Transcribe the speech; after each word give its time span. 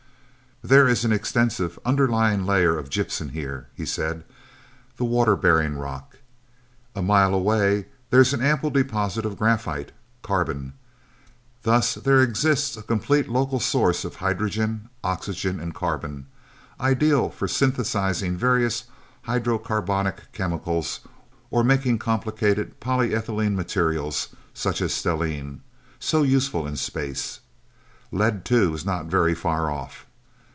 "There 0.63 0.87
is 0.87 1.03
an 1.03 1.11
extensive 1.11 1.79
underlying 1.85 2.45
layer 2.45 2.77
of 2.77 2.87
gypsum, 2.91 3.29
here," 3.29 3.65
he 3.73 3.83
said. 3.83 4.23
"The 4.97 5.03
water 5.03 5.35
bearing 5.35 5.73
rock. 5.75 6.19
A 6.95 7.01
mile 7.01 7.33
away 7.33 7.87
there's 8.11 8.31
an 8.31 8.43
ample 8.43 8.69
deposit 8.69 9.25
of 9.25 9.39
graphite 9.39 9.91
carbon. 10.21 10.73
Thus, 11.63 11.95
there 11.95 12.21
exists 12.21 12.77
a 12.77 12.83
complete 12.83 13.27
local 13.27 13.59
source 13.59 14.05
of 14.05 14.17
hydrogen, 14.17 14.87
oxygen 15.03 15.59
and 15.59 15.73
carbon, 15.73 16.27
ideal 16.79 17.31
for 17.31 17.47
synthesizing 17.47 18.37
various 18.37 18.83
hydrocarbonic 19.25 20.31
chemicals 20.31 20.99
or 21.49 21.63
making 21.63 21.97
complicated 21.97 22.79
polyethylene 22.79 23.55
materials 23.55 24.29
such 24.53 24.79
as 24.79 24.93
stellene, 24.93 25.61
so 25.99 26.21
useful 26.21 26.67
in 26.67 26.75
space. 26.75 27.39
Lead, 28.11 28.45
too, 28.45 28.75
is 28.75 28.85
not 28.85 29.07
very 29.07 29.33
far 29.33 29.71
off. 29.71 30.05